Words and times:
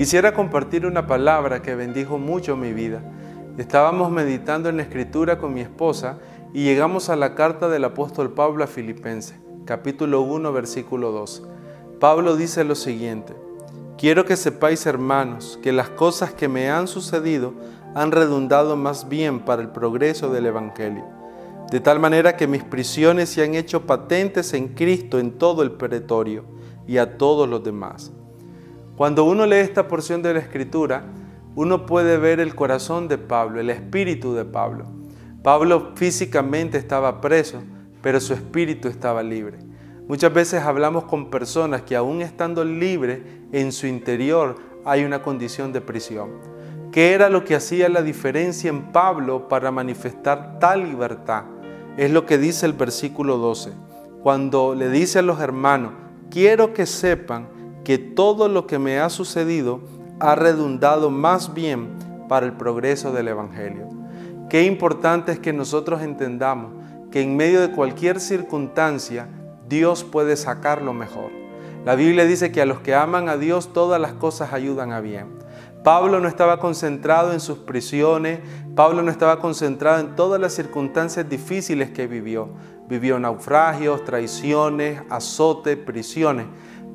Quisiera 0.00 0.32
compartir 0.32 0.86
una 0.86 1.06
palabra 1.06 1.60
que 1.60 1.74
bendijo 1.74 2.16
mucho 2.16 2.56
mi 2.56 2.72
vida. 2.72 3.02
Estábamos 3.58 4.10
meditando 4.10 4.70
en 4.70 4.78
la 4.78 4.82
escritura 4.82 5.36
con 5.36 5.52
mi 5.52 5.60
esposa 5.60 6.20
y 6.54 6.64
llegamos 6.64 7.10
a 7.10 7.16
la 7.16 7.34
carta 7.34 7.68
del 7.68 7.84
apóstol 7.84 8.32
Pablo 8.32 8.64
a 8.64 8.66
Filipenses, 8.66 9.38
capítulo 9.66 10.22
1, 10.22 10.54
versículo 10.54 11.12
2. 11.12 11.42
Pablo 12.00 12.36
dice 12.36 12.64
lo 12.64 12.76
siguiente, 12.76 13.34
quiero 13.98 14.24
que 14.24 14.36
sepáis 14.36 14.86
hermanos 14.86 15.60
que 15.62 15.70
las 15.70 15.90
cosas 15.90 16.32
que 16.32 16.48
me 16.48 16.70
han 16.70 16.88
sucedido 16.88 17.52
han 17.94 18.10
redundado 18.10 18.76
más 18.76 19.06
bien 19.06 19.40
para 19.40 19.60
el 19.60 19.68
progreso 19.68 20.32
del 20.32 20.46
Evangelio, 20.46 21.04
de 21.70 21.80
tal 21.80 22.00
manera 22.00 22.38
que 22.38 22.46
mis 22.46 22.64
prisiones 22.64 23.28
se 23.28 23.44
han 23.44 23.54
hecho 23.54 23.84
patentes 23.84 24.54
en 24.54 24.68
Cristo 24.68 25.18
en 25.18 25.32
todo 25.32 25.62
el 25.62 25.72
pretorio 25.72 26.46
y 26.86 26.96
a 26.96 27.18
todos 27.18 27.46
los 27.46 27.62
demás. 27.62 28.12
Cuando 29.00 29.24
uno 29.24 29.46
lee 29.46 29.56
esta 29.56 29.88
porción 29.88 30.20
de 30.20 30.34
la 30.34 30.40
Escritura, 30.40 31.04
uno 31.54 31.86
puede 31.86 32.18
ver 32.18 32.38
el 32.38 32.54
corazón 32.54 33.08
de 33.08 33.16
Pablo, 33.16 33.58
el 33.58 33.70
espíritu 33.70 34.34
de 34.34 34.44
Pablo. 34.44 34.84
Pablo 35.42 35.92
físicamente 35.94 36.76
estaba 36.76 37.22
preso, 37.22 37.62
pero 38.02 38.20
su 38.20 38.34
espíritu 38.34 38.88
estaba 38.88 39.22
libre. 39.22 39.56
Muchas 40.06 40.34
veces 40.34 40.60
hablamos 40.60 41.04
con 41.04 41.30
personas 41.30 41.80
que 41.80 41.96
aún 41.96 42.20
estando 42.20 42.62
libres, 42.62 43.20
en 43.52 43.72
su 43.72 43.86
interior 43.86 44.56
hay 44.84 45.02
una 45.04 45.22
condición 45.22 45.72
de 45.72 45.80
prisión. 45.80 46.32
¿Qué 46.92 47.14
era 47.14 47.30
lo 47.30 47.42
que 47.42 47.54
hacía 47.54 47.88
la 47.88 48.02
diferencia 48.02 48.68
en 48.68 48.92
Pablo 48.92 49.48
para 49.48 49.70
manifestar 49.70 50.58
tal 50.58 50.84
libertad? 50.84 51.44
Es 51.96 52.10
lo 52.10 52.26
que 52.26 52.36
dice 52.36 52.66
el 52.66 52.74
versículo 52.74 53.38
12, 53.38 53.72
cuando 54.22 54.74
le 54.74 54.90
dice 54.90 55.20
a 55.20 55.22
los 55.22 55.40
hermanos, 55.40 55.92
quiero 56.30 56.74
que 56.74 56.84
sepan 56.84 57.59
que 57.90 57.98
todo 57.98 58.46
lo 58.46 58.68
que 58.68 58.78
me 58.78 59.00
ha 59.00 59.10
sucedido 59.10 59.80
ha 60.20 60.36
redundado 60.36 61.10
más 61.10 61.54
bien 61.54 61.88
para 62.28 62.46
el 62.46 62.52
progreso 62.52 63.10
del 63.10 63.26
Evangelio. 63.26 63.88
Qué 64.48 64.62
importante 64.62 65.32
es 65.32 65.40
que 65.40 65.52
nosotros 65.52 66.00
entendamos 66.00 66.70
que 67.10 67.20
en 67.20 67.36
medio 67.36 67.60
de 67.60 67.72
cualquier 67.72 68.20
circunstancia 68.20 69.26
Dios 69.68 70.04
puede 70.04 70.36
sacar 70.36 70.82
lo 70.82 70.92
mejor. 70.92 71.32
La 71.84 71.96
Biblia 71.96 72.24
dice 72.26 72.52
que 72.52 72.62
a 72.62 72.64
los 72.64 72.78
que 72.78 72.94
aman 72.94 73.28
a 73.28 73.36
Dios 73.36 73.72
todas 73.72 74.00
las 74.00 74.12
cosas 74.12 74.52
ayudan 74.52 74.92
a 74.92 75.00
bien. 75.00 75.26
Pablo 75.82 76.20
no 76.20 76.28
estaba 76.28 76.60
concentrado 76.60 77.32
en 77.32 77.40
sus 77.40 77.58
prisiones, 77.58 78.38
Pablo 78.76 79.02
no 79.02 79.10
estaba 79.10 79.40
concentrado 79.40 79.98
en 79.98 80.14
todas 80.14 80.40
las 80.40 80.52
circunstancias 80.52 81.28
difíciles 81.28 81.90
que 81.90 82.06
vivió. 82.06 82.50
Vivió 82.88 83.18
naufragios, 83.18 84.04
traiciones, 84.04 85.02
azotes, 85.10 85.76
prisiones. 85.76 86.46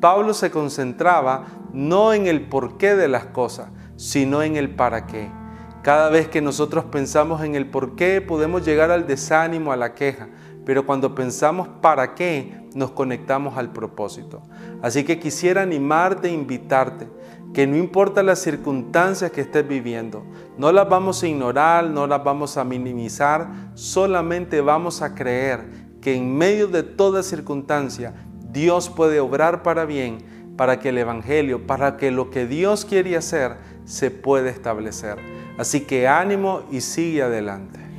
Pablo 0.00 0.32
se 0.34 0.50
concentraba 0.50 1.46
no 1.72 2.12
en 2.14 2.26
el 2.26 2.48
porqué 2.48 2.96
de 2.96 3.08
las 3.08 3.26
cosas, 3.26 3.68
sino 3.96 4.42
en 4.42 4.56
el 4.56 4.74
para 4.74 5.06
qué. 5.06 5.30
Cada 5.82 6.08
vez 6.08 6.28
que 6.28 6.40
nosotros 6.42 6.84
pensamos 6.86 7.42
en 7.42 7.54
el 7.54 7.66
por 7.66 7.96
qué, 7.96 8.20
podemos 8.20 8.64
llegar 8.64 8.90
al 8.90 9.06
desánimo, 9.06 9.72
a 9.72 9.76
la 9.76 9.94
queja, 9.94 10.28
pero 10.64 10.86
cuando 10.86 11.14
pensamos 11.14 11.68
para 11.80 12.14
qué, 12.14 12.68
nos 12.74 12.90
conectamos 12.92 13.56
al 13.56 13.72
propósito. 13.72 14.42
Así 14.82 15.04
que 15.04 15.18
quisiera 15.18 15.62
animarte 15.62 16.28
e 16.28 16.32
invitarte 16.32 17.08
que 17.52 17.66
no 17.66 17.76
importa 17.76 18.22
las 18.22 18.38
circunstancias 18.38 19.30
que 19.32 19.40
estés 19.40 19.66
viviendo, 19.66 20.24
no 20.56 20.70
las 20.70 20.88
vamos 20.88 21.22
a 21.22 21.26
ignorar, 21.26 21.84
no 21.84 22.06
las 22.06 22.22
vamos 22.22 22.56
a 22.56 22.64
minimizar, 22.64 23.48
solamente 23.74 24.60
vamos 24.60 25.02
a 25.02 25.14
creer 25.14 25.90
que 26.00 26.14
en 26.14 26.36
medio 26.36 26.68
de 26.68 26.82
toda 26.82 27.22
circunstancia 27.22 28.14
Dios 28.52 28.88
puede 28.88 29.20
obrar 29.20 29.62
para 29.62 29.84
bien, 29.84 30.18
para 30.56 30.80
que 30.80 30.90
el 30.90 30.98
Evangelio, 30.98 31.66
para 31.66 31.96
que 31.96 32.10
lo 32.10 32.30
que 32.30 32.46
Dios 32.46 32.84
quiere 32.84 33.16
hacer 33.16 33.56
se 33.84 34.10
pueda 34.10 34.50
establecer. 34.50 35.16
Así 35.58 35.82
que 35.82 36.08
ánimo 36.08 36.62
y 36.70 36.80
sigue 36.80 37.22
adelante. 37.22 37.89